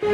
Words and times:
The 0.00 0.08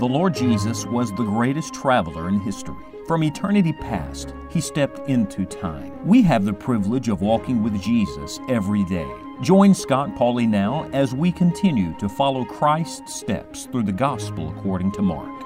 Lord 0.00 0.34
Jesus 0.34 0.84
was 0.86 1.10
the 1.12 1.24
greatest 1.24 1.72
traveler 1.72 2.28
in 2.28 2.40
history. 2.40 2.76
From 3.06 3.22
eternity 3.24 3.72
past, 3.72 4.34
He 4.50 4.60
stepped 4.60 5.08
into 5.08 5.46
time. 5.46 6.06
We 6.06 6.20
have 6.22 6.44
the 6.44 6.52
privilege 6.52 7.08
of 7.08 7.22
walking 7.22 7.62
with 7.62 7.80
Jesus 7.80 8.38
every 8.50 8.84
day. 8.84 9.10
Join 9.40 9.72
Scott 9.74 10.10
Pauley 10.14 10.46
now 10.46 10.90
as 10.92 11.14
we 11.14 11.32
continue 11.32 11.96
to 11.98 12.08
follow 12.08 12.44
Christ's 12.44 13.14
steps 13.14 13.64
through 13.66 13.84
the 13.84 13.92
Gospel 13.92 14.50
according 14.50 14.92
to 14.92 15.00
Mark. 15.00 15.38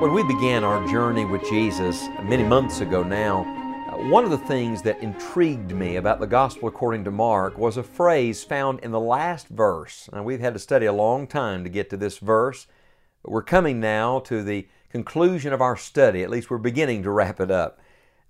When 0.00 0.14
we 0.14 0.22
began 0.22 0.64
our 0.64 0.82
journey 0.88 1.26
with 1.26 1.44
Jesus 1.44 2.08
many 2.22 2.42
months 2.42 2.80
ago 2.80 3.02
now, 3.02 3.42
uh, 3.86 4.08
one 4.08 4.24
of 4.24 4.30
the 4.30 4.38
things 4.38 4.80
that 4.80 5.02
intrigued 5.02 5.72
me 5.72 5.96
about 5.96 6.20
the 6.20 6.26
Gospel 6.26 6.68
according 6.68 7.04
to 7.04 7.10
Mark 7.10 7.58
was 7.58 7.76
a 7.76 7.82
phrase 7.82 8.42
found 8.42 8.80
in 8.80 8.92
the 8.92 8.98
last 8.98 9.48
verse. 9.48 10.08
Now, 10.10 10.22
we've 10.22 10.40
had 10.40 10.54
to 10.54 10.58
study 10.58 10.86
a 10.86 10.92
long 10.94 11.26
time 11.26 11.64
to 11.64 11.68
get 11.68 11.90
to 11.90 11.98
this 11.98 12.16
verse, 12.16 12.66
we're 13.22 13.42
coming 13.42 13.78
now 13.78 14.20
to 14.20 14.42
the 14.42 14.66
conclusion 14.88 15.52
of 15.52 15.60
our 15.60 15.76
study. 15.76 16.22
At 16.22 16.30
least 16.30 16.50
we're 16.50 16.56
beginning 16.56 17.02
to 17.02 17.10
wrap 17.10 17.38
it 17.38 17.50
up. 17.50 17.78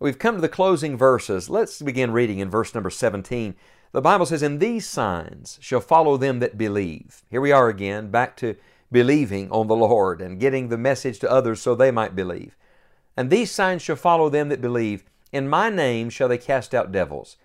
We've 0.00 0.18
come 0.18 0.34
to 0.34 0.40
the 0.40 0.48
closing 0.48 0.96
verses. 0.96 1.48
Let's 1.48 1.80
begin 1.80 2.10
reading 2.10 2.40
in 2.40 2.50
verse 2.50 2.74
number 2.74 2.90
17. 2.90 3.54
The 3.92 4.02
Bible 4.02 4.26
says, 4.26 4.42
And 4.42 4.58
these 4.58 4.88
signs 4.88 5.56
shall 5.60 5.80
follow 5.80 6.16
them 6.16 6.40
that 6.40 6.58
believe. 6.58 7.22
Here 7.30 7.40
we 7.40 7.52
are 7.52 7.68
again, 7.68 8.10
back 8.10 8.36
to 8.38 8.56
believing 8.92 9.50
on 9.50 9.66
the 9.68 9.76
Lord 9.76 10.20
and 10.20 10.40
getting 10.40 10.68
the 10.68 10.78
message 10.78 11.18
to 11.20 11.30
others 11.30 11.60
so 11.62 11.74
they 11.74 11.90
might 11.90 12.16
believe. 12.16 12.56
And 13.16 13.30
these 13.30 13.50
signs 13.50 13.82
shall 13.82 13.96
follow 13.96 14.28
them 14.28 14.48
that 14.48 14.60
believe. 14.60 15.04
In 15.32 15.48
my 15.48 15.68
name 15.68 16.10
shall 16.10 16.28
they 16.28 16.38
cast 16.38 16.74
out 16.74 16.92
devils. 16.92 17.36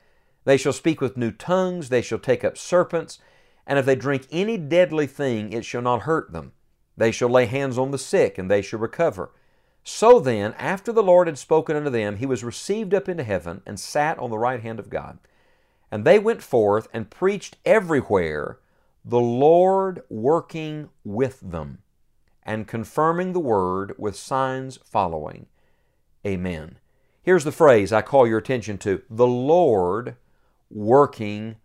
They 0.44 0.58
shall 0.58 0.74
speak 0.74 1.02
with 1.02 1.18
new 1.18 1.32
tongues, 1.32 1.90
they 1.90 2.02
shall 2.02 2.20
take 2.20 2.44
up 2.44 2.58
serpents, 2.58 3.20
and 3.68 3.80
if 3.80 3.86
they 3.86 3.96
drink 3.96 4.28
any 4.32 4.58
deadly 4.58 5.08
thing, 5.08 5.52
it 5.52 5.66
shall 5.66 5.82
not 5.82 6.04
hurt 6.04 6.32
them. 6.32 6.54
They 6.98 7.12
shall 7.12 7.30
lay 7.30 7.46
hands 7.46 7.78
on 7.78 7.92
the 7.92 7.98
sick, 7.98 8.38
and 8.38 8.50
they 8.50 8.62
shall 8.62 8.80
recover. 8.80 9.32
So 9.84 10.20
then, 10.20 10.54
after 10.54 10.92
the 10.92 11.04
Lord 11.04 11.28
had 11.28 11.38
spoken 11.38 11.76
unto 11.76 11.90
them, 11.90 12.18
he 12.18 12.26
was 12.26 12.44
received 12.44 12.94
up 12.94 13.10
into 13.10 13.24
heaven, 13.24 13.62
and 13.66 13.80
sat 13.80 14.18
on 14.20 14.30
the 14.30 14.38
right 14.38 14.62
hand 14.62 14.80
of 14.80 14.90
God. 14.90 15.18
And 15.92 16.06
they 16.06 16.20
went 16.20 16.42
forth 16.42 16.88
and 16.94 17.10
preached 17.10 17.58
everywhere, 17.66 18.60
the 19.08 19.20
Lord 19.20 20.02
working 20.10 20.90
with 21.04 21.40
them, 21.40 21.78
and 22.42 22.68
confirming 22.68 23.34
the 23.34 23.40
word 23.40 23.94
with 24.00 24.16
signs 24.16 24.80
following. 24.84 25.46
Amen. 26.26 26.80
Here's 27.22 27.44
the 27.44 27.52
phrase 27.52 27.94
I 27.94 28.02
call 28.02 28.26
your 28.26 28.40
attention 28.40 28.80
to 28.80 29.04
the 29.08 29.28
Lord 29.28 30.16
working 30.72 31.58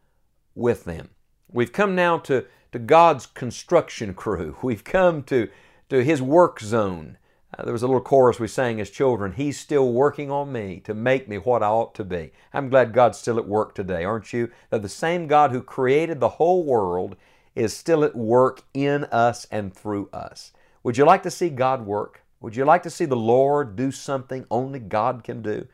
with 0.55 0.85
them. 0.85 1.11
We've 1.51 1.73
come 1.73 1.95
now 1.95 2.19
to, 2.19 2.45
to 2.73 2.79
God's 2.79 3.25
construction 3.25 4.13
crew. 4.13 4.57
We've 4.63 4.85
come 4.85 5.23
to, 5.25 5.49
to 5.89 6.05
His 6.05 6.21
work 6.21 6.61
zone. 6.61 7.17
Uh, 7.59 7.65
there 7.65 7.73
was 7.73 7.83
a 7.83 7.87
little 7.87 8.03
chorus 8.03 8.39
we 8.39 8.49
sang 8.49 8.81
as 8.81 8.91
children 8.91 9.33
He's 9.33 9.59
still 9.59 9.93
working 9.93 10.31
on 10.31 10.53
me 10.53 10.81
to 10.85 10.93
make 10.93 11.27
me 11.27 11.39
what 11.39 11.63
I 11.63 11.69
ought 11.69 11.95
to 11.95 12.05
be. 12.05 12.33
I'm 12.53 12.69
glad 12.69 12.93
God's 12.93 13.19
still 13.19 13.39
at 13.39 13.49
work 13.49 13.75
today, 13.75 14.05
aren't 14.05 14.35
you? 14.35 14.51
That 14.69 14.83
the 14.83 14.91
same 14.91 15.27
God 15.27 15.53
who 15.53 15.63
created 15.63 16.21
the 16.21 16.29
whole 16.29 16.65
world 16.65 17.17
is 17.55 17.77
still 17.77 18.05
at 18.05 18.17
work 18.17 18.63
in 18.73 19.05
us 19.05 19.47
and 19.51 19.75
through 19.75 20.09
us. 20.13 20.53
Would 20.83 20.97
you 20.97 21.05
like 21.05 21.23
to 21.25 21.31
see 21.31 21.49
God 21.49 21.85
work? 21.85 22.23
Would 22.41 22.57
you 22.57 22.65
like 22.65 22.83
to 22.85 22.91
see 22.91 23.05
the 23.05 23.17
Lord 23.17 23.77
do 23.77 23.93
something 23.93 24.47
only 24.51 24.79
God 24.79 25.25
can 25.25 25.43
do? 25.43 25.67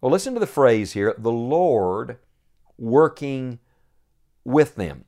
Well, 0.00 0.12
listen 0.12 0.34
to 0.34 0.40
the 0.40 0.46
phrase 0.46 0.92
here 0.92 1.14
the 1.18 1.32
Lord 1.32 2.18
working 2.78 3.58
with 4.44 4.76
them. 4.76 5.06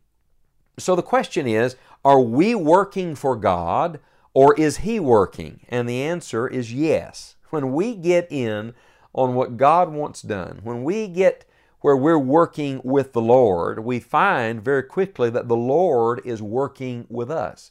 So 0.78 0.96
the 0.96 1.02
question 1.02 1.46
is 1.46 1.76
are 2.04 2.20
we 2.20 2.54
working 2.54 3.14
for 3.14 3.36
God 3.36 4.00
or 4.34 4.58
is 4.58 4.78
He 4.78 4.98
working? 4.98 5.60
And 5.68 5.88
the 5.88 6.02
answer 6.02 6.48
is 6.48 6.72
yes. 6.72 7.36
When 7.50 7.72
we 7.72 7.94
get 7.94 8.26
in 8.30 8.74
on 9.14 9.34
what 9.34 9.56
God 9.56 9.92
wants 9.92 10.22
done, 10.22 10.60
when 10.62 10.84
we 10.84 11.08
get 11.08 11.44
where 11.86 11.96
we're 11.96 12.18
working 12.18 12.80
with 12.82 13.12
the 13.12 13.20
Lord, 13.20 13.78
we 13.78 14.00
find 14.00 14.60
very 14.60 14.82
quickly 14.82 15.30
that 15.30 15.46
the 15.46 15.54
Lord 15.54 16.20
is 16.24 16.42
working 16.42 17.06
with 17.08 17.30
us. 17.30 17.70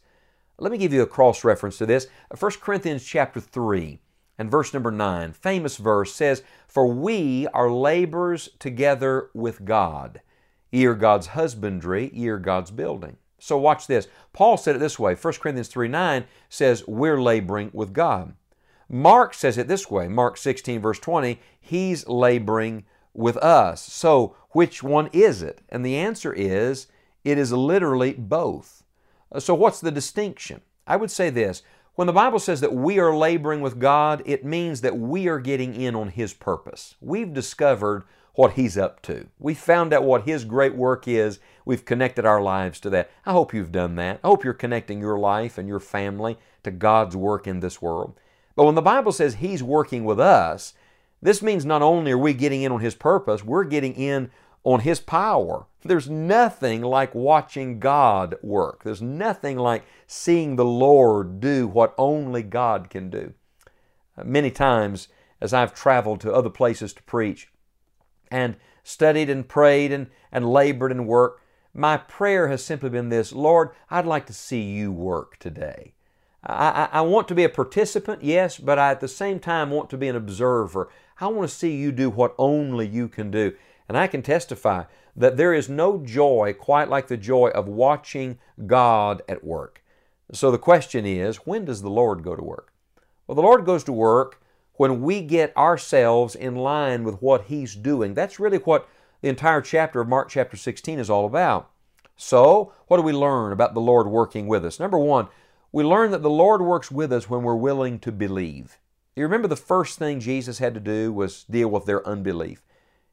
Let 0.57 0.71
me 0.71 0.77
give 0.77 0.93
you 0.93 1.01
a 1.01 1.05
cross 1.05 1.43
reference 1.43 1.77
to 1.79 1.85
this. 1.85 2.07
1 2.39 2.51
Corinthians 2.61 3.03
chapter 3.03 3.41
3 3.41 3.99
and 4.37 4.49
verse 4.49 4.73
number 4.73 4.89
9, 4.89 5.33
famous 5.33 5.75
verse 5.75 6.13
says, 6.13 6.43
For 6.65 6.87
we 6.87 7.45
are 7.47 7.69
laborers 7.69 8.47
together 8.57 9.31
with 9.33 9.65
God. 9.65 10.21
Ye 10.71 10.85
are 10.85 10.95
God's 10.95 11.27
husbandry, 11.27 12.09
ye 12.13 12.29
are 12.29 12.39
God's 12.39 12.71
building. 12.71 13.17
So 13.37 13.57
watch 13.57 13.85
this. 13.85 14.07
Paul 14.31 14.55
said 14.55 14.77
it 14.77 14.79
this 14.79 14.97
way 14.97 15.15
1 15.15 15.33
Corinthians 15.41 15.67
3 15.67 15.89
9 15.89 16.23
says, 16.47 16.87
We're 16.87 17.21
laboring 17.21 17.69
with 17.73 17.91
God. 17.91 18.33
Mark 18.87 19.33
says 19.33 19.57
it 19.57 19.67
this 19.67 19.91
way 19.91 20.07
Mark 20.07 20.37
16, 20.37 20.79
verse 20.79 20.99
20, 20.99 21.37
He's 21.59 22.07
laboring 22.07 22.85
with 23.15 23.37
us. 23.37 23.81
So 23.81 24.35
which 24.51 24.83
one 24.83 25.09
is 25.11 25.41
it? 25.41 25.61
And 25.69 25.85
the 25.85 25.95
answer 25.95 26.33
is, 26.33 26.87
it 27.25 27.37
is 27.37 27.51
literally 27.51 28.13
both. 28.13 28.83
Uh, 29.31 29.39
so, 29.39 29.53
what's 29.53 29.81
the 29.81 29.91
distinction? 29.91 30.61
I 30.87 30.95
would 30.95 31.11
say 31.11 31.29
this 31.29 31.63
when 31.95 32.07
the 32.07 32.13
Bible 32.13 32.39
says 32.39 32.61
that 32.61 32.73
we 32.73 32.99
are 32.99 33.15
laboring 33.15 33.61
with 33.61 33.79
God, 33.79 34.21
it 34.25 34.45
means 34.45 34.81
that 34.81 34.97
we 34.97 35.27
are 35.27 35.39
getting 35.39 35.73
in 35.75 35.95
on 35.95 36.09
His 36.09 36.33
purpose. 36.33 36.95
We've 37.01 37.33
discovered 37.33 38.03
what 38.35 38.53
He's 38.53 38.77
up 38.77 39.01
to. 39.03 39.27
We 39.39 39.55
found 39.55 39.91
out 39.91 40.03
what 40.03 40.23
His 40.23 40.45
great 40.45 40.75
work 40.75 41.07
is. 41.07 41.39
We've 41.65 41.83
connected 41.83 42.25
our 42.25 42.41
lives 42.41 42.79
to 42.81 42.89
that. 42.91 43.09
I 43.25 43.31
hope 43.31 43.53
you've 43.53 43.71
done 43.71 43.95
that. 43.95 44.19
I 44.23 44.27
hope 44.27 44.43
you're 44.43 44.53
connecting 44.53 44.99
your 44.99 45.17
life 45.17 45.57
and 45.57 45.67
your 45.67 45.79
family 45.79 46.37
to 46.63 46.71
God's 46.71 47.15
work 47.15 47.47
in 47.47 47.59
this 47.59 47.81
world. 47.81 48.19
But 48.55 48.65
when 48.65 48.75
the 48.75 48.81
Bible 48.81 49.11
says 49.11 49.35
He's 49.35 49.63
working 49.63 50.05
with 50.05 50.19
us, 50.19 50.73
this 51.25 51.41
means 51.41 51.65
not 51.65 51.81
only 51.81 52.11
are 52.11 52.17
we 52.17 52.33
getting 52.33 52.61
in 52.61 52.71
on 52.71 52.81
His 52.81 52.95
purpose, 52.95 53.43
we're 53.43 53.63
getting 53.63 53.95
in 53.95 54.31
on 54.63 54.81
His 54.81 54.99
power. 54.99 55.67
There's 55.83 56.09
nothing 56.09 56.81
like 56.81 57.13
watching 57.13 57.79
God 57.79 58.35
work. 58.41 58.83
There's 58.83 59.01
nothing 59.01 59.57
like 59.57 59.83
seeing 60.07 60.55
the 60.55 60.65
Lord 60.65 61.39
do 61.39 61.67
what 61.67 61.93
only 61.97 62.41
God 62.41 62.89
can 62.89 63.09
do. 63.09 63.33
Uh, 64.17 64.23
many 64.23 64.51
times, 64.51 65.07
as 65.39 65.53
I've 65.53 65.73
traveled 65.73 66.21
to 66.21 66.33
other 66.33 66.49
places 66.49 66.93
to 66.93 67.03
preach 67.03 67.49
and 68.31 68.55
studied 68.83 69.29
and 69.29 69.47
prayed 69.47 69.91
and, 69.91 70.07
and 70.31 70.49
labored 70.49 70.91
and 70.91 71.07
worked, 71.07 71.41
my 71.73 71.97
prayer 71.97 72.47
has 72.47 72.63
simply 72.63 72.89
been 72.89 73.09
this 73.09 73.33
Lord, 73.33 73.69
I'd 73.89 74.05
like 74.05 74.25
to 74.27 74.33
see 74.33 74.61
you 74.61 74.91
work 74.91 75.37
today. 75.37 75.93
I, 76.45 76.89
I, 76.91 77.01
want 77.01 77.27
to 77.29 77.35
be 77.35 77.43
a 77.43 77.49
participant, 77.49 78.23
yes, 78.23 78.59
but 78.59 78.77
I 78.77 78.91
at 78.91 78.99
the 78.99 79.07
same 79.07 79.39
time 79.39 79.71
want 79.71 79.89
to 79.89 79.97
be 79.97 80.07
an 80.07 80.15
observer. 80.15 80.89
I 81.19 81.27
want 81.27 81.49
to 81.49 81.55
see 81.55 81.75
you 81.75 81.91
do 81.91 82.09
what 82.09 82.35
only 82.37 82.87
you 82.87 83.07
can 83.07 83.31
do. 83.31 83.53
And 83.89 83.97
I 83.97 84.07
can 84.07 84.21
testify 84.21 84.83
that 85.15 85.37
there 85.37 85.53
is 85.53 85.69
no 85.69 85.97
joy 85.97 86.53
quite 86.57 86.89
like 86.89 87.07
the 87.07 87.17
joy 87.17 87.49
of 87.49 87.67
watching 87.67 88.37
God 88.67 89.21
at 89.27 89.43
work. 89.43 89.83
So 90.33 90.51
the 90.51 90.57
question 90.57 91.05
is, 91.05 91.37
when 91.37 91.65
does 91.65 91.81
the 91.81 91.89
Lord 91.89 92.23
go 92.23 92.35
to 92.35 92.43
work? 92.43 92.73
Well, 93.25 93.35
the 93.35 93.41
Lord 93.41 93.65
goes 93.65 93.83
to 93.85 93.91
work 93.91 94.41
when 94.73 95.01
we 95.01 95.21
get 95.21 95.55
ourselves 95.55 96.35
in 96.35 96.55
line 96.55 97.03
with 97.03 97.21
what 97.21 97.45
He's 97.45 97.75
doing. 97.75 98.13
That's 98.13 98.39
really 98.39 98.57
what 98.57 98.87
the 99.21 99.29
entire 99.29 99.61
chapter 99.61 100.01
of 100.01 100.07
Mark 100.07 100.29
chapter 100.29 100.57
16 100.57 100.99
is 100.99 101.09
all 101.09 101.25
about. 101.25 101.71
So, 102.17 102.73
what 102.87 102.97
do 102.97 103.03
we 103.03 103.13
learn 103.13 103.51
about 103.51 103.73
the 103.73 103.81
Lord 103.81 104.07
working 104.07 104.47
with 104.47 104.65
us? 104.65 104.79
Number 104.79 104.97
one, 104.97 105.27
we 105.71 105.83
learn 105.83 106.11
that 106.11 106.21
the 106.21 106.29
Lord 106.29 106.61
works 106.61 106.91
with 106.91 107.11
us 107.11 107.29
when 107.29 107.43
we're 107.43 107.55
willing 107.55 107.99
to 107.99 108.11
believe. 108.11 108.77
You 109.15 109.23
remember 109.23 109.47
the 109.47 109.55
first 109.55 109.97
thing 109.97 110.19
Jesus 110.19 110.59
had 110.59 110.73
to 110.73 110.79
do 110.79 111.11
was 111.11 111.45
deal 111.45 111.69
with 111.69 111.85
their 111.85 112.05
unbelief. 112.07 112.61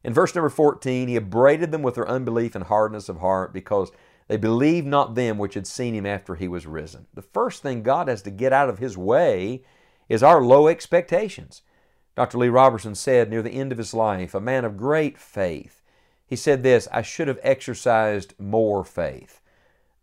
In 0.03 0.13
verse 0.13 0.35
number 0.35 0.49
14, 0.49 1.07
he 1.07 1.15
upbraided 1.15 1.71
them 1.71 1.81
with 1.81 1.95
their 1.95 2.07
unbelief 2.07 2.55
and 2.55 2.65
hardness 2.65 3.07
of 3.07 3.19
heart 3.19 3.53
because 3.53 3.91
they 4.27 4.37
believed 4.37 4.87
not 4.87 5.15
them 5.15 5.37
which 5.37 5.53
had 5.53 5.67
seen 5.67 5.93
him 5.93 6.05
after 6.05 6.35
he 6.35 6.47
was 6.47 6.65
risen. 6.65 7.07
The 7.13 7.21
first 7.21 7.61
thing 7.61 7.83
God 7.83 8.07
has 8.07 8.21
to 8.23 8.31
get 8.31 8.53
out 8.53 8.69
of 8.69 8.79
his 8.79 8.97
way 8.97 9.63
is 10.09 10.23
our 10.23 10.41
low 10.41 10.67
expectations. 10.67 11.61
Dr. 12.15 12.37
Lee 12.37 12.49
Roberson 12.49 12.95
said 12.95 13.29
near 13.29 13.41
the 13.41 13.51
end 13.51 13.71
of 13.71 13.77
his 13.77 13.93
life, 13.93 14.33
a 14.33 14.41
man 14.41 14.65
of 14.65 14.77
great 14.77 15.17
faith, 15.17 15.81
he 16.25 16.35
said 16.35 16.63
this 16.63 16.87
I 16.91 17.01
should 17.01 17.27
have 17.27 17.39
exercised 17.43 18.33
more 18.37 18.83
faith. 18.83 19.41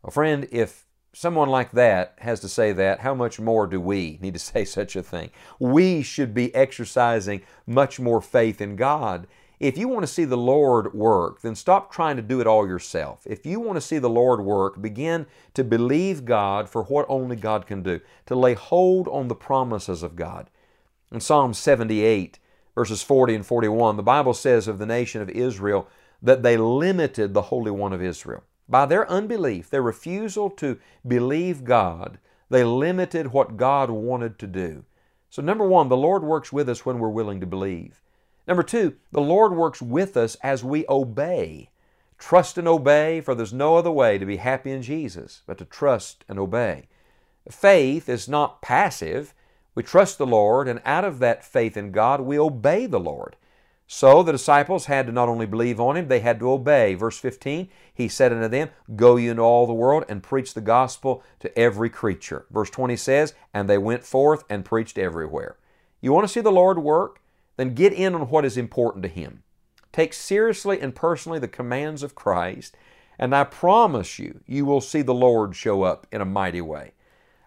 Well, 0.03 0.11
friend, 0.11 0.49
if 0.51 0.87
someone 1.13 1.49
like 1.49 1.73
that 1.73 2.15
has 2.19 2.41
to 2.41 2.49
say 2.49 2.73
that, 2.73 3.01
how 3.01 3.15
much 3.15 3.41
more 3.41 3.67
do 3.67 3.81
we 3.81 4.19
need 4.21 4.35
to 4.35 4.39
say 4.41 4.65
such 4.65 4.97
a 4.97 5.03
thing? 5.03 5.31
We 5.59 6.03
should 6.03 6.35
be 6.35 6.55
exercising 6.55 7.43
much 7.67 8.01
more 8.01 8.21
faith 8.21 8.61
in 8.61 8.77
God 8.77 9.27
if 9.61 9.77
you 9.77 9.89
want 9.89 10.05
to 10.05 10.13
see 10.13 10.25
the 10.25 10.39
Lord 10.39 10.95
work, 10.95 11.43
then 11.43 11.55
stop 11.55 11.93
trying 11.93 12.17
to 12.17 12.23
do 12.23 12.41
it 12.41 12.47
all 12.47 12.67
yourself. 12.67 13.21
If 13.27 13.45
you 13.45 13.61
want 13.61 13.77
to 13.77 13.83
see 13.83 13.99
the 13.99 14.09
Lord 14.09 14.41
work, 14.41 14.81
begin 14.81 15.27
to 15.53 15.63
believe 15.63 16.25
God 16.25 16.67
for 16.67 16.85
what 16.85 17.05
only 17.11 17.37
God 17.37 17.67
can 17.67 17.83
do, 17.83 18.01
to 18.25 18.35
lay 18.35 18.55
hold 18.55 19.07
on 19.09 19.29
the 19.29 19.35
promises 19.35 20.03
of 20.03 20.17
God. 20.17 20.49
In 21.13 21.21
Psalm 21.21 21.53
78, 21.53 22.39
verses 22.75 23.03
40 23.03 23.35
and 23.35 23.47
41, 23.47 23.99
the 23.99 24.03
Bible 24.03 24.33
says 24.33 24.67
of 24.67 24.79
the 24.79 24.87
nation 24.87 25.21
of 25.21 25.29
Israel 25.29 25.87
that 26.23 26.43
they 26.43 26.57
limited 26.57 27.35
the 27.35 27.43
Holy 27.43 27.71
One 27.71 27.93
of 27.93 28.03
Israel. 28.03 28.43
By 28.71 28.87
their 28.87 29.11
unbelief, 29.11 29.69
their 29.69 29.83
refusal 29.83 30.49
to 30.51 30.79
believe 31.07 31.65
God, 31.65 32.21
they 32.49 32.63
limited 32.63 33.33
what 33.33 33.57
God 33.57 33.91
wanted 33.91 34.39
to 34.39 34.47
do. 34.47 34.85
So, 35.29 35.43
number 35.43 35.67
one, 35.67 35.89
the 35.89 35.97
Lord 35.97 36.23
works 36.23 36.53
with 36.53 36.69
us 36.69 36.87
when 36.87 37.01
we're 37.01 37.09
willing 37.09 37.41
to 37.41 37.47
believe. 37.47 38.01
Number 38.47 38.63
two, 38.63 38.95
the 39.11 39.21
Lord 39.21 39.55
works 39.55 39.83
with 39.83 40.17
us 40.17 40.37
as 40.37 40.63
we 40.63 40.85
obey. 40.89 41.71
Trust 42.17 42.59
and 42.59 42.69
obey, 42.69 43.21
for 43.21 43.35
there's 43.35 43.53
no 43.53 43.77
other 43.77 43.91
way 43.91 44.19
to 44.19 44.27
be 44.27 44.37
happy 44.37 44.71
in 44.71 44.83
Jesus 44.83 45.43
but 45.47 45.59
to 45.59 45.65
trust 45.65 46.25
and 46.29 46.39
obey. 46.39 46.89
Faith 47.51 48.09
is 48.09 48.29
not 48.29 48.63
passive. 48.63 49.35
We 49.75 49.83
trust 49.83 50.19
the 50.19 50.27
Lord, 50.27 50.69
and 50.69 50.81
out 50.85 51.05
of 51.05 51.19
that 51.19 51.45
faith 51.45 51.77
in 51.77 51.91
God, 51.91 52.21
we 52.21 52.39
obey 52.39 52.87
the 52.87 53.01
Lord. 53.01 53.37
So 53.93 54.23
the 54.23 54.31
disciples 54.31 54.87
had 54.87 55.07
to 55.07 55.13
not 55.13 55.29
only 55.29 55.47
believe 55.47 55.81
on 55.81 55.97
Him, 55.97 56.07
they 56.07 56.21
had 56.21 56.39
to 56.39 56.53
obey. 56.53 56.95
Verse 56.95 57.19
15, 57.19 57.69
He 57.93 58.07
said 58.07 58.33
unto 58.33 58.47
them, 58.47 58.71
Go 58.95 59.17
ye 59.17 59.27
into 59.27 59.43
all 59.43 59.67
the 59.67 59.73
world 59.73 60.05
and 60.09 60.23
preach 60.23 60.55
the 60.55 60.61
gospel 60.61 61.25
to 61.41 61.59
every 61.59 61.91
creature. 61.91 62.47
Verse 62.53 62.71
20 62.71 62.95
says, 62.95 63.35
And 63.53 63.69
they 63.69 63.79
went 63.79 64.05
forth 64.05 64.45
and 64.49 64.65
preached 64.65 64.97
everywhere. 64.97 65.57
You 66.01 66.13
want 66.13 66.25
to 66.25 66.33
see 66.33 66.41
the 66.41 66.53
Lord 66.53 66.79
work? 66.79 67.21
Then 67.57 67.75
get 67.75 67.93
in 67.93 68.15
on 68.15 68.29
what 68.29 68.45
is 68.45 68.57
important 68.57 69.03
to 69.03 69.09
Him. 69.09 69.43
Take 69.91 70.15
seriously 70.15 70.81
and 70.81 70.95
personally 70.95 71.41
the 71.41 71.49
commands 71.49 72.05
of 72.05 72.15
Christ, 72.15 72.77
and 73.19 73.35
I 73.35 73.43
promise 73.43 74.21
you, 74.21 74.39
you 74.47 74.65
will 74.65 74.81
see 74.81 75.03
the 75.03 75.13
Lord 75.13 75.57
show 75.57 75.83
up 75.83 76.07
in 76.13 76.21
a 76.21 76.25
mighty 76.25 76.61
way. 76.61 76.93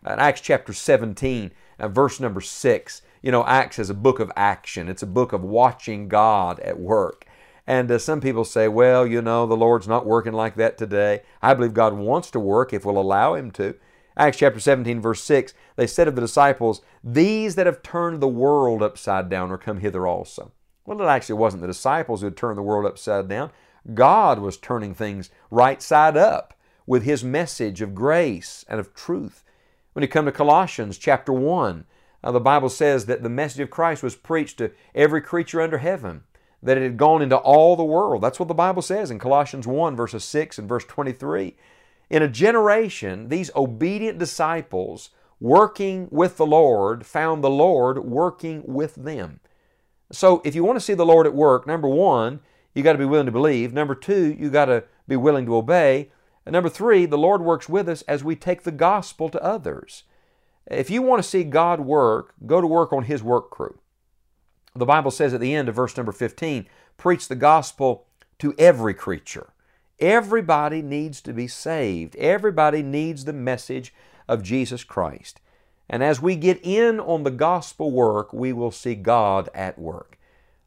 In 0.06 0.20
Acts 0.20 0.42
chapter 0.42 0.74
17, 0.74 1.52
uh, 1.80 1.88
verse 1.88 2.20
number 2.20 2.42
6, 2.42 3.02
you 3.24 3.32
know, 3.32 3.46
Acts 3.46 3.80
is 3.80 3.90
a 3.90 3.96
book 3.96 4.20
of 4.20 4.32
action. 4.36 4.90
It's 4.90 5.02
a 5.02 5.08
book 5.08 5.34
of 5.34 5.44
watching 5.44 6.10
God 6.10 6.60
at 6.60 6.78
work. 6.78 7.26
And 7.66 7.90
uh, 7.90 7.98
some 7.98 8.20
people 8.20 8.44
say, 8.44 8.68
well, 8.68 9.08
you 9.08 9.22
know, 9.22 9.48
the 9.48 9.56
Lord's 9.56 9.88
not 9.88 10.06
working 10.06 10.34
like 10.34 10.56
that 10.56 10.78
today. 10.78 11.22
I 11.42 11.54
believe 11.54 11.74
God 11.74 11.94
wants 11.94 12.30
to 12.32 12.40
work 12.40 12.74
if 12.74 12.84
we'll 12.84 13.00
allow 13.00 13.36
Him 13.36 13.50
to. 13.52 13.76
Acts 14.18 14.38
chapter 14.38 14.60
17, 14.60 15.02
verse 15.02 15.24
6, 15.24 15.54
they 15.78 15.88
said 15.88 16.08
of 16.08 16.16
the 16.16 16.22
disciples, 16.22 16.82
These 17.02 17.56
that 17.56 17.66
have 17.66 17.82
turned 17.82 18.22
the 18.22 18.28
world 18.28 18.84
upside 18.84 19.30
down 19.30 19.50
are 19.52 19.58
come 19.58 19.80
hither 19.80 20.06
also. 20.06 20.52
Well, 20.86 21.02
it 21.02 21.06
actually 21.06 21.36
wasn't 21.36 21.62
the 21.62 21.68
disciples 21.68 22.20
who 22.20 22.28
had 22.28 22.38
turned 22.38 22.58
the 22.58 22.62
world 22.64 22.86
upside 22.86 23.30
down. 23.30 23.52
God 23.94 24.40
was 24.40 24.58
turning 24.58 24.94
things 24.94 25.32
right 25.50 25.82
side 25.82 26.18
up 26.18 26.54
with 26.86 27.04
His 27.04 27.24
message 27.24 27.82
of 27.82 27.96
grace 27.96 28.66
and 28.68 28.82
of 28.82 28.94
truth. 28.94 29.46
When 29.94 30.04
you 30.04 30.10
come 30.10 30.26
to 30.26 30.32
Colossians 30.32 30.98
chapter 30.98 31.32
1, 31.32 31.86
uh, 32.24 32.32
the 32.32 32.40
Bible 32.40 32.70
says 32.70 33.06
that 33.06 33.24
the 33.24 33.30
message 33.30 33.60
of 33.60 33.70
Christ 33.70 34.02
was 34.02 34.16
preached 34.16 34.58
to 34.60 34.72
every 34.96 35.22
creature 35.22 35.62
under 35.62 35.80
heaven, 35.80 36.24
that 36.62 36.78
it 36.78 36.84
had 36.84 36.98
gone 36.98 37.22
into 37.22 37.36
all 37.36 37.76
the 37.76 37.84
world. 37.84 38.24
That's 38.24 38.40
what 38.40 38.48
the 38.48 38.54
Bible 38.54 38.82
says 38.82 39.12
in 39.12 39.20
Colossians 39.20 39.68
1, 39.68 39.96
verses 39.96 40.24
6 40.24 40.58
and 40.58 40.70
verse 40.70 40.86
23. 40.86 41.56
In 42.10 42.22
a 42.22 42.28
generation, 42.28 43.30
these 43.30 43.52
obedient 43.56 44.20
disciples 44.20 45.10
working 45.40 46.08
with 46.12 46.38
the 46.38 46.46
Lord 46.46 47.06
found 47.06 47.44
the 47.44 47.50
Lord 47.50 48.06
working 48.06 48.64
with 48.66 48.96
them. 48.96 49.40
So 50.12 50.42
if 50.46 50.56
you 50.56 50.64
want 50.64 50.78
to 50.78 50.86
see 50.86 50.94
the 50.94 51.06
Lord 51.06 51.26
at 51.26 51.34
work, 51.34 51.68
number 51.68 51.88
one, 51.88 52.40
you 52.74 52.84
got 52.84 52.94
to 52.94 53.00
be 53.00 53.06
willing 53.06 53.26
to 53.26 53.32
believe. 53.32 53.74
Number 53.74 53.96
two, 53.96 54.34
you 54.40 54.50
got 54.50 54.66
to 54.66 54.84
be 55.08 55.16
willing 55.16 55.46
to 55.48 55.56
obey. 55.56 56.12
And 56.46 56.54
number 56.54 56.70
three, 56.70 57.06
the 57.06 57.18
Lord 57.18 57.42
works 57.42 57.68
with 57.68 57.90
us 57.90 58.04
as 58.04 58.24
we 58.24 58.36
take 58.36 58.64
the 58.64 58.72
gospel 58.72 59.28
to 59.30 59.44
others. 59.44 60.04
If 60.68 60.90
you 60.90 61.02
want 61.02 61.22
to 61.22 61.28
see 61.28 61.44
God 61.44 61.82
work, 61.82 62.34
go 62.46 62.62
to 62.62 62.68
work 62.68 62.94
on 62.94 63.04
His 63.04 63.22
work 63.22 63.50
crew. 63.50 63.78
The 64.76 64.86
Bible 64.86 65.12
says 65.12 65.34
at 65.34 65.40
the 65.40 65.54
end 65.54 65.70
of 65.70 65.76
verse 65.76 65.96
number 65.96 66.12
15, 66.12 66.68
preach 66.98 67.28
the 67.28 67.36
gospel 67.36 68.08
to 68.40 68.56
every 68.58 68.94
creature. 68.94 69.54
Everybody 70.00 70.82
needs 70.82 71.22
to 71.22 71.34
be 71.34 71.48
saved. 71.48 72.16
Everybody 72.16 72.82
needs 72.82 73.26
the 73.26 73.34
message 73.34 73.94
of 74.28 74.42
Jesus 74.42 74.84
Christ. 74.84 75.40
And 75.90 76.04
as 76.04 76.22
we 76.22 76.36
get 76.36 76.60
in 76.64 77.00
on 77.00 77.24
the 77.24 77.32
gospel 77.32 77.92
work, 77.92 78.34
we 78.34 78.52
will 78.52 78.72
see 78.72 78.96
God 78.96 79.50
at 79.54 79.78
work. 79.78 80.18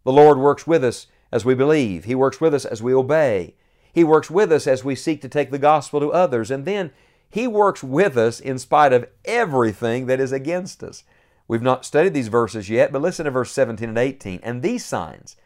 The 0.05 0.13
Lord 0.13 0.39
works 0.39 0.67
with 0.67 0.85
us 0.85 1.09
as 1.33 1.45
we 1.45 1.55
believe. 1.55 2.05
He 2.05 2.15
works 2.15 2.41
with 2.41 2.55
us 2.55 2.65
as 2.65 2.83
we 2.83 2.95
obey. 2.95 3.55
He 3.93 4.05
works 4.05 4.31
with 4.31 4.53
us 4.53 4.67
as 4.67 4.85
we 4.85 4.95
seek 4.95 5.21
to 5.23 5.29
take 5.29 5.51
the 5.51 5.59
gospel 5.59 6.01
to 6.01 6.13
others. 6.13 6.51
And 6.51 6.65
then 6.65 6.93
He 7.31 7.47
works 7.47 7.83
with 7.83 8.17
us 8.17 8.41
in 8.41 8.59
spite 8.59 8.93
of 8.93 9.09
everything 9.25 10.07
that 10.07 10.21
is 10.21 10.33
against 10.33 10.83
us. 10.83 11.05
We've 11.49 11.63
not 11.63 11.85
studied 11.85 12.15
these 12.15 12.29
verses 12.29 12.69
yet, 12.69 12.93
but 12.93 13.03
listen 13.03 13.25
to 13.25 13.31
verse 13.31 13.53
17 13.53 13.89
and 13.89 13.99
18. 13.99 14.41
And 14.43 14.63
these 14.63 14.85
signs 14.85 15.37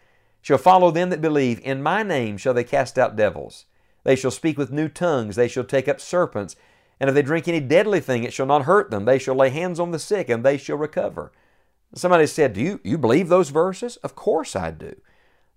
shall 0.40 0.58
follow 0.58 0.90
them 0.90 1.10
that 1.10 1.20
believe. 1.20 1.60
In 1.60 1.82
my 1.82 2.02
name 2.02 2.36
shall 2.36 2.54
they 2.54 2.64
cast 2.64 2.98
out 2.98 3.16
devils. 3.16 3.66
They 4.04 4.16
shall 4.16 4.30
speak 4.30 4.56
with 4.56 4.72
new 4.72 4.88
tongues. 4.88 5.36
They 5.36 5.48
shall 5.48 5.64
take 5.64 5.88
up 5.88 6.00
serpents. 6.00 6.56
And 6.98 7.08
if 7.08 7.14
they 7.14 7.22
drink 7.22 7.48
any 7.48 7.60
deadly 7.60 8.00
thing, 8.00 8.24
it 8.24 8.32
shall 8.32 8.46
not 8.46 8.64
hurt 8.64 8.90
them. 8.90 9.04
They 9.04 9.18
shall 9.18 9.34
lay 9.34 9.50
hands 9.50 9.80
on 9.80 9.90
the 9.90 9.98
sick, 9.98 10.28
and 10.28 10.44
they 10.44 10.56
shall 10.56 10.76
recover. 10.76 11.32
Somebody 11.94 12.26
said, 12.26 12.52
Do 12.52 12.60
you, 12.60 12.80
you 12.84 12.98
believe 12.98 13.28
those 13.28 13.50
verses? 13.50 13.96
Of 13.98 14.14
course 14.14 14.54
I 14.54 14.70
do. 14.70 14.94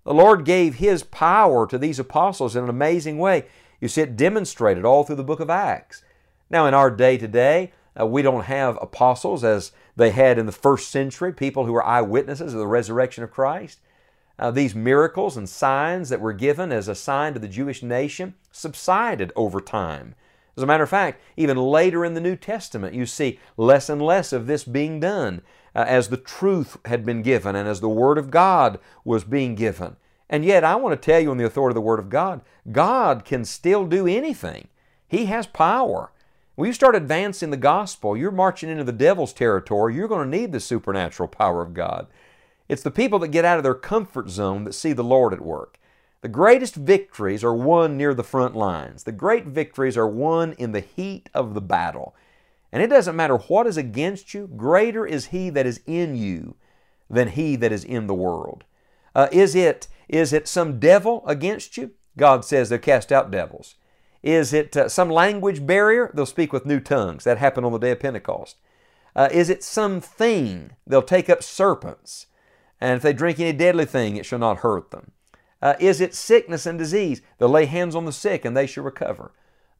The 0.04 0.14
Lord 0.14 0.44
gave 0.44 0.76
His 0.76 1.02
power 1.02 1.66
to 1.66 1.78
these 1.78 1.98
apostles 1.98 2.56
in 2.56 2.64
an 2.64 2.70
amazing 2.70 3.18
way. 3.18 3.46
You 3.80 3.88
see 3.88 4.02
it 4.02 4.16
demonstrated 4.16 4.84
all 4.84 5.04
through 5.04 5.16
the 5.16 5.24
book 5.24 5.40
of 5.40 5.50
Acts. 5.50 6.02
Now, 6.54 6.66
in 6.66 6.74
our 6.74 6.88
day 6.88 7.18
today, 7.18 7.72
uh, 8.00 8.06
we 8.06 8.22
don't 8.22 8.44
have 8.44 8.78
apostles 8.80 9.42
as 9.42 9.72
they 9.96 10.10
had 10.10 10.38
in 10.38 10.46
the 10.46 10.52
first 10.52 10.88
century, 10.88 11.32
people 11.32 11.66
who 11.66 11.72
were 11.72 11.84
eyewitnesses 11.84 12.54
of 12.54 12.60
the 12.60 12.66
resurrection 12.68 13.24
of 13.24 13.32
Christ. 13.32 13.80
Uh, 14.38 14.52
these 14.52 14.72
miracles 14.72 15.36
and 15.36 15.48
signs 15.48 16.10
that 16.10 16.20
were 16.20 16.32
given 16.32 16.70
as 16.70 16.86
a 16.86 16.94
sign 16.94 17.34
to 17.34 17.40
the 17.40 17.48
Jewish 17.48 17.82
nation 17.82 18.34
subsided 18.52 19.32
over 19.34 19.60
time. 19.60 20.14
As 20.56 20.62
a 20.62 20.66
matter 20.66 20.84
of 20.84 20.90
fact, 20.90 21.20
even 21.36 21.56
later 21.56 22.04
in 22.04 22.14
the 22.14 22.20
New 22.20 22.36
Testament, 22.36 22.94
you 22.94 23.04
see 23.04 23.40
less 23.56 23.88
and 23.88 24.00
less 24.00 24.32
of 24.32 24.46
this 24.46 24.62
being 24.62 25.00
done 25.00 25.42
uh, 25.74 25.84
as 25.88 26.08
the 26.08 26.16
truth 26.16 26.76
had 26.84 27.04
been 27.04 27.22
given 27.22 27.56
and 27.56 27.68
as 27.68 27.80
the 27.80 27.88
Word 27.88 28.16
of 28.16 28.30
God 28.30 28.78
was 29.04 29.24
being 29.24 29.56
given. 29.56 29.96
And 30.30 30.44
yet, 30.44 30.62
I 30.62 30.76
want 30.76 30.92
to 31.02 31.04
tell 31.04 31.18
you, 31.18 31.32
on 31.32 31.36
the 31.36 31.46
authority 31.46 31.72
of 31.72 31.74
the 31.74 31.80
Word 31.80 31.98
of 31.98 32.10
God, 32.10 32.42
God 32.70 33.24
can 33.24 33.44
still 33.44 33.86
do 33.86 34.06
anything. 34.06 34.68
He 35.08 35.24
has 35.24 35.48
power. 35.48 36.12
When 36.56 36.68
you 36.68 36.72
start 36.72 36.94
advancing 36.94 37.50
the 37.50 37.56
gospel, 37.56 38.16
you're 38.16 38.30
marching 38.30 38.70
into 38.70 38.84
the 38.84 38.92
devil's 38.92 39.32
territory. 39.32 39.94
You're 39.94 40.06
going 40.06 40.30
to 40.30 40.38
need 40.38 40.52
the 40.52 40.60
supernatural 40.60 41.28
power 41.28 41.62
of 41.62 41.74
God. 41.74 42.06
It's 42.68 42.82
the 42.82 42.92
people 42.92 43.18
that 43.20 43.28
get 43.28 43.44
out 43.44 43.56
of 43.56 43.64
their 43.64 43.74
comfort 43.74 44.28
zone 44.30 44.62
that 44.64 44.72
see 44.72 44.92
the 44.92 45.02
Lord 45.02 45.32
at 45.32 45.40
work. 45.40 45.78
The 46.20 46.28
greatest 46.28 46.76
victories 46.76 47.42
are 47.42 47.52
won 47.52 47.96
near 47.96 48.14
the 48.14 48.22
front 48.22 48.54
lines. 48.54 49.02
The 49.02 49.12
great 49.12 49.46
victories 49.46 49.96
are 49.96 50.06
won 50.06 50.52
in 50.52 50.70
the 50.70 50.80
heat 50.80 51.28
of 51.34 51.54
the 51.54 51.60
battle. 51.60 52.14
And 52.70 52.82
it 52.82 52.86
doesn't 52.86 53.16
matter 53.16 53.36
what 53.36 53.66
is 53.66 53.76
against 53.76 54.32
you, 54.32 54.48
greater 54.56 55.04
is 55.04 55.26
He 55.26 55.50
that 55.50 55.66
is 55.66 55.80
in 55.86 56.14
you 56.16 56.54
than 57.10 57.28
He 57.28 57.56
that 57.56 57.72
is 57.72 57.84
in 57.84 58.06
the 58.06 58.14
world. 58.14 58.62
Uh, 59.12 59.28
is, 59.32 59.56
it, 59.56 59.88
is 60.08 60.32
it 60.32 60.46
some 60.46 60.78
devil 60.78 61.24
against 61.26 61.76
you? 61.76 61.90
God 62.16 62.44
says 62.44 62.68
they'll 62.68 62.78
cast 62.78 63.10
out 63.10 63.30
devils. 63.32 63.74
Is 64.24 64.54
it 64.54 64.74
uh, 64.74 64.88
some 64.88 65.10
language 65.10 65.66
barrier? 65.66 66.10
They'll 66.14 66.24
speak 66.24 66.50
with 66.50 66.64
new 66.64 66.80
tongues. 66.80 67.24
That 67.24 67.36
happened 67.36 67.66
on 67.66 67.72
the 67.72 67.78
day 67.78 67.90
of 67.90 68.00
Pentecost. 68.00 68.56
Uh, 69.14 69.28
is 69.30 69.50
it 69.50 69.62
something? 69.62 70.70
They'll 70.86 71.02
take 71.02 71.28
up 71.28 71.42
serpents. 71.42 72.26
And 72.80 72.96
if 72.96 73.02
they 73.02 73.12
drink 73.12 73.38
any 73.38 73.52
deadly 73.52 73.84
thing, 73.84 74.16
it 74.16 74.24
shall 74.24 74.38
not 74.38 74.58
hurt 74.58 74.90
them. 74.90 75.12
Uh, 75.60 75.74
is 75.78 76.00
it 76.00 76.14
sickness 76.14 76.64
and 76.64 76.78
disease? 76.78 77.20
They'll 77.36 77.50
lay 77.50 77.66
hands 77.66 77.94
on 77.94 78.06
the 78.06 78.12
sick 78.12 78.46
and 78.46 78.56
they 78.56 78.66
shall 78.66 78.82
recover. 78.82 79.32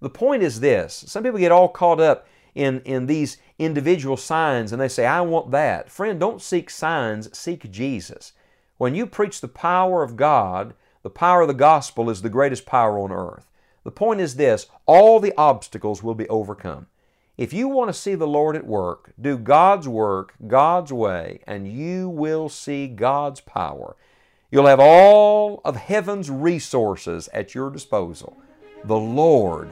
The 0.03 0.11
point 0.11 0.43
is 0.43 0.61
this 0.61 1.05
some 1.09 1.23
people 1.23 1.39
get 1.39 1.51
all 1.51 1.69
caught 1.69 1.99
up 1.99 2.27
in, 2.55 2.83
in 2.83 3.07
these 3.07 3.39
individual 3.59 4.19
signs 4.19 4.73
and 4.73 4.81
they 4.81 4.89
say, 4.89 5.07
I 5.07 5.23
want 5.23 5.53
that. 5.53 5.91
Friend, 5.91 6.21
don't 6.21 6.43
seek 6.43 6.69
signs, 6.69 7.37
seek 7.37 7.71
Jesus. 7.71 8.35
When 8.77 8.95
you 8.95 9.07
preach 9.07 9.41
the 9.41 9.49
power 9.49 10.03
of 10.03 10.17
God, 10.17 10.75
the 11.03 11.09
power 11.09 11.41
of 11.41 11.49
the 11.49 11.55
gospel 11.55 12.11
is 12.11 12.21
the 12.21 12.29
greatest 12.29 12.67
power 12.67 12.99
on 12.99 13.11
earth. 13.11 13.47
The 13.85 13.91
point 13.91 14.21
is 14.21 14.37
this 14.37 14.67
all 14.87 15.21
the 15.21 15.35
obstacles 15.37 16.03
will 16.03 16.14
be 16.14 16.29
overcome. 16.29 16.87
If 17.37 17.53
you 17.53 17.69
want 17.69 17.88
to 17.88 17.95
see 17.95 18.14
the 18.14 18.26
Lord 18.26 18.57
at 18.57 18.67
work, 18.67 19.12
do 19.21 19.37
God's 19.37 19.88
work 19.88 20.35
God's 20.47 20.93
way, 20.93 21.41
and 21.47 21.71
you 21.71 22.09
will 22.09 22.49
see 22.49 22.87
God's 22.87 23.41
power. 23.41 23.97
You'll 24.50 24.67
have 24.67 24.81
all 24.81 25.61
of 25.64 25.76
heaven's 25.76 26.31
resources 26.31 27.29
at 27.33 27.55
your 27.55 27.71
disposal. 27.71 28.41
The 28.85 28.97
Lord 28.97 29.69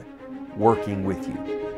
working 0.57 1.05
with 1.05 1.25
you. 1.27 1.72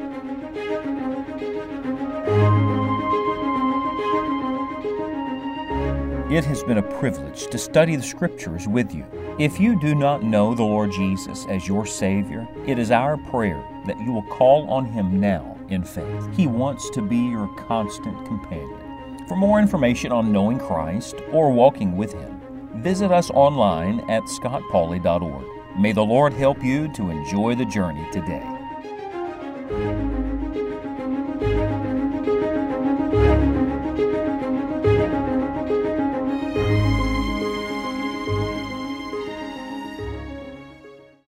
It 6.35 6.43
has 6.43 6.63
been 6.63 6.79
a 6.79 6.99
privilege 6.99 7.47
to 7.47 7.57
study 7.57 7.95
the 7.95 8.03
Scriptures 8.03 8.67
with 8.67 8.93
you. 8.93 9.05
If 9.39 9.57
you 9.57 9.79
do 9.79 9.95
not 9.95 10.21
know 10.21 10.53
the 10.53 10.63
Lord 10.63 10.91
Jesus 10.91 11.45
as 11.47 11.65
your 11.65 11.85
Savior, 11.85 12.45
it 12.67 12.77
is 12.77 12.91
our 12.91 13.15
prayer 13.15 13.65
that 13.85 13.97
you 14.01 14.11
will 14.11 14.23
call 14.23 14.69
on 14.69 14.83
Him 14.83 15.21
now 15.21 15.57
in 15.69 15.85
faith. 15.85 16.27
He 16.35 16.45
wants 16.45 16.89
to 16.89 17.01
be 17.01 17.15
your 17.15 17.47
constant 17.55 18.25
companion. 18.25 19.25
For 19.29 19.37
more 19.37 19.61
information 19.61 20.11
on 20.11 20.33
knowing 20.33 20.59
Christ 20.59 21.15
or 21.31 21.53
walking 21.53 21.95
with 21.95 22.11
Him, 22.11 22.41
visit 22.81 23.13
us 23.13 23.31
online 23.31 24.01
at 24.09 24.23
scottpauley.org. 24.23 25.79
May 25.79 25.93
the 25.93 26.03
Lord 26.03 26.33
help 26.33 26.61
you 26.61 26.91
to 26.95 27.11
enjoy 27.11 27.55
the 27.55 27.63
journey 27.63 28.05
today. 28.11 28.54